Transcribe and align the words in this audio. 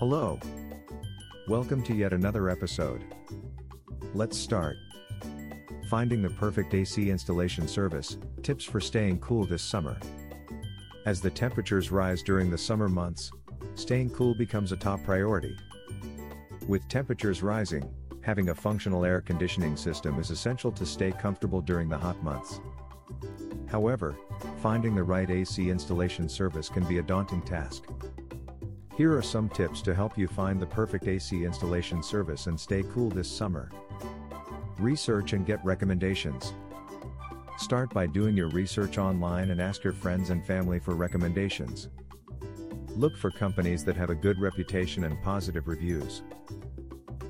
Hello. 0.00 0.40
Welcome 1.46 1.82
to 1.82 1.94
yet 1.94 2.14
another 2.14 2.48
episode. 2.48 3.04
Let's 4.14 4.34
start. 4.34 4.78
Finding 5.90 6.22
the 6.22 6.30
perfect 6.30 6.72
AC 6.72 7.10
installation 7.10 7.68
service, 7.68 8.16
tips 8.42 8.64
for 8.64 8.80
staying 8.80 9.18
cool 9.18 9.44
this 9.44 9.60
summer. 9.60 10.00
As 11.04 11.20
the 11.20 11.28
temperatures 11.28 11.90
rise 11.90 12.22
during 12.22 12.50
the 12.50 12.56
summer 12.56 12.88
months, 12.88 13.30
staying 13.74 14.08
cool 14.08 14.34
becomes 14.34 14.72
a 14.72 14.76
top 14.78 15.04
priority. 15.04 15.54
With 16.66 16.88
temperatures 16.88 17.42
rising, 17.42 17.86
having 18.22 18.48
a 18.48 18.54
functional 18.54 19.04
air 19.04 19.20
conditioning 19.20 19.76
system 19.76 20.18
is 20.18 20.30
essential 20.30 20.72
to 20.72 20.86
stay 20.86 21.12
comfortable 21.12 21.60
during 21.60 21.90
the 21.90 21.98
hot 21.98 22.22
months. 22.24 22.58
However, 23.66 24.16
finding 24.62 24.94
the 24.94 25.02
right 25.02 25.28
AC 25.28 25.68
installation 25.68 26.26
service 26.26 26.70
can 26.70 26.84
be 26.84 26.96
a 26.96 27.02
daunting 27.02 27.42
task. 27.42 27.84
Here 29.00 29.16
are 29.16 29.22
some 29.22 29.48
tips 29.48 29.80
to 29.84 29.94
help 29.94 30.18
you 30.18 30.28
find 30.28 30.60
the 30.60 30.66
perfect 30.66 31.08
AC 31.08 31.42
installation 31.42 32.02
service 32.02 32.48
and 32.48 32.60
stay 32.60 32.82
cool 32.92 33.08
this 33.08 33.30
summer. 33.30 33.70
Research 34.78 35.32
and 35.32 35.46
get 35.46 35.64
recommendations. 35.64 36.52
Start 37.56 37.94
by 37.94 38.06
doing 38.06 38.36
your 38.36 38.50
research 38.50 38.98
online 38.98 39.52
and 39.52 39.58
ask 39.58 39.82
your 39.82 39.94
friends 39.94 40.28
and 40.28 40.44
family 40.44 40.78
for 40.78 40.94
recommendations. 40.96 41.88
Look 42.94 43.16
for 43.16 43.30
companies 43.30 43.86
that 43.86 43.96
have 43.96 44.10
a 44.10 44.14
good 44.14 44.38
reputation 44.38 45.04
and 45.04 45.22
positive 45.22 45.66
reviews. 45.66 46.20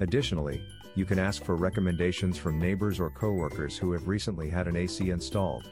Additionally, 0.00 0.64
you 0.96 1.04
can 1.04 1.20
ask 1.20 1.44
for 1.44 1.54
recommendations 1.54 2.36
from 2.36 2.58
neighbors 2.58 2.98
or 2.98 3.10
coworkers 3.10 3.78
who 3.78 3.92
have 3.92 4.08
recently 4.08 4.50
had 4.50 4.66
an 4.66 4.74
AC 4.74 5.10
installed. 5.10 5.70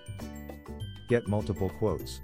Get 1.09 1.27
multiple 1.27 1.71
quotes. 1.71 2.21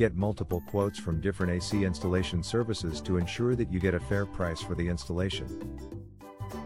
Get 0.00 0.16
multiple 0.16 0.62
quotes 0.62 0.98
from 0.98 1.20
different 1.20 1.52
AC 1.52 1.84
installation 1.84 2.42
services 2.42 3.02
to 3.02 3.18
ensure 3.18 3.54
that 3.54 3.70
you 3.70 3.78
get 3.78 3.92
a 3.92 4.00
fair 4.00 4.24
price 4.24 4.62
for 4.62 4.74
the 4.74 4.88
installation. 4.88 5.44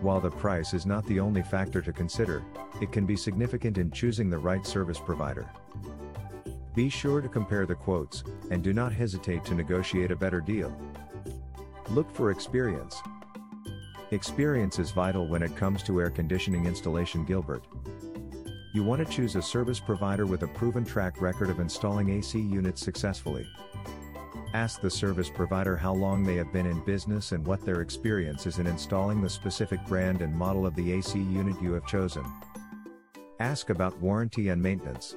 While 0.01 0.21
the 0.21 0.31
price 0.31 0.73
is 0.73 0.87
not 0.87 1.05
the 1.07 1.19
only 1.19 1.43
factor 1.43 1.83
to 1.83 1.93
consider, 1.93 2.45
it 2.81 2.93
can 2.93 3.07
be 3.07 3.17
significant 3.17 3.77
in 3.77 3.91
choosing 3.91 4.31
the 4.31 4.39
right 4.39 4.65
service 4.65 5.01
provider. 5.01 5.51
Be 6.77 6.89
sure 6.89 7.21
to 7.21 7.29
compare 7.29 7.67
the 7.67 7.75
quotes, 7.75 8.23
and 8.53 8.63
do 8.63 8.73
not 8.73 8.93
hesitate 8.93 9.45
to 9.47 9.57
negotiate 9.57 10.13
a 10.13 10.17
better 10.17 10.41
deal. 10.41 10.73
Look 11.91 12.15
for 12.15 12.31
experience. 12.31 13.03
Experience 14.13 14.79
is 14.79 14.93
vital 14.93 15.27
when 15.27 15.43
it 15.43 15.57
comes 15.57 15.83
to 15.83 16.01
air 16.01 16.11
conditioning 16.11 16.67
installation 16.67 17.25
Gilbert. 17.25 17.65
You 18.75 18.83
want 18.83 19.07
to 19.07 19.13
choose 19.13 19.37
a 19.37 19.41
service 19.41 19.79
provider 19.79 20.27
with 20.27 20.43
a 20.43 20.49
proven 20.49 20.85
track 20.85 21.23
record 21.23 21.49
of 21.49 21.61
installing 21.61 22.11
AC 22.11 22.41
units 22.41 22.83
successfully. 22.83 23.47
Ask 24.53 24.81
the 24.81 24.91
service 24.91 25.31
provider 25.31 25.77
how 25.77 25.95
long 25.95 26.25
they 26.25 26.35
have 26.35 26.53
been 26.53 26.67
in 26.67 26.85
business 26.85 27.31
and 27.31 27.47
what 27.47 27.65
their 27.65 27.83
experience 27.83 28.49
is 28.49 28.59
in 28.59 28.67
installing 28.67 29.23
the 29.23 29.31
specific 29.31 29.79
brand 29.87 30.23
and 30.23 30.35
model 30.35 30.67
of 30.67 30.75
the 30.75 30.91
AC 30.93 31.21
unit 31.21 31.55
you 31.63 31.73
have 31.73 31.87
chosen. 31.87 32.25
Ask 33.39 33.71
about 33.71 33.97
warranty 34.01 34.49
and 34.49 34.61
maintenance. 34.61 35.15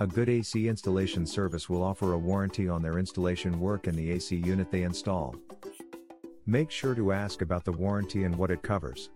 A 0.00 0.06
good 0.06 0.28
AC 0.28 0.68
installation 0.68 1.24
service 1.24 1.70
will 1.70 1.82
offer 1.82 2.12
a 2.12 2.18
warranty 2.18 2.68
on 2.68 2.82
their 2.82 2.98
installation 2.98 3.60
work 3.60 3.86
and 3.86 3.96
the 3.96 4.10
AC 4.10 4.36
unit 4.36 4.70
they 4.70 4.82
install. 4.82 5.34
Make 6.44 6.70
sure 6.70 6.94
to 6.94 7.12
ask 7.12 7.40
about 7.40 7.64
the 7.64 7.72
warranty 7.72 8.24
and 8.24 8.36
what 8.36 8.50
it 8.50 8.62
covers. 8.62 9.08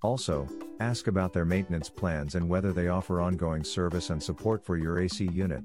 Also, 0.00 0.48
ask 0.80 1.06
about 1.06 1.32
their 1.32 1.44
maintenance 1.44 1.88
plans 1.88 2.34
and 2.34 2.48
whether 2.48 2.72
they 2.72 2.88
offer 2.88 3.20
ongoing 3.20 3.62
service 3.62 4.10
and 4.10 4.22
support 4.22 4.64
for 4.64 4.76
your 4.76 4.98
AC 4.98 5.26
unit. 5.26 5.62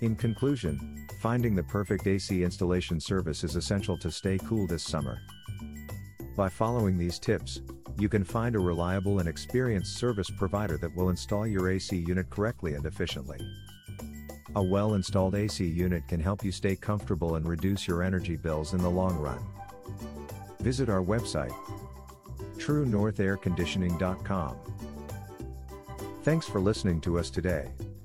In 0.00 0.16
conclusion, 0.16 1.06
finding 1.20 1.54
the 1.54 1.62
perfect 1.62 2.06
AC 2.06 2.42
installation 2.42 2.98
service 2.98 3.44
is 3.44 3.54
essential 3.54 3.98
to 3.98 4.10
stay 4.10 4.38
cool 4.38 4.66
this 4.66 4.82
summer. 4.82 5.18
By 6.36 6.48
following 6.48 6.96
these 6.96 7.18
tips, 7.18 7.60
you 7.98 8.08
can 8.08 8.24
find 8.24 8.54
a 8.54 8.60
reliable 8.60 9.18
and 9.18 9.28
experienced 9.28 9.96
service 9.96 10.30
provider 10.30 10.78
that 10.78 10.94
will 10.94 11.10
install 11.10 11.46
your 11.46 11.68
AC 11.68 11.96
unit 11.96 12.30
correctly 12.30 12.74
and 12.74 12.86
efficiently. 12.86 13.38
A 14.54 14.62
well 14.62 14.94
installed 14.94 15.34
AC 15.34 15.66
unit 15.66 16.06
can 16.08 16.20
help 16.20 16.44
you 16.44 16.52
stay 16.52 16.76
comfortable 16.76 17.34
and 17.34 17.46
reduce 17.46 17.86
your 17.86 18.02
energy 18.02 18.36
bills 18.36 18.72
in 18.72 18.80
the 18.80 18.88
long 18.88 19.18
run. 19.18 19.40
Visit 20.60 20.88
our 20.88 21.02
website, 21.02 21.52
TrueNorthAirConditioning.com. 22.58 24.56
Thanks 26.22 26.46
for 26.46 26.60
listening 26.60 27.00
to 27.02 27.18
us 27.18 27.30
today. 27.30 27.68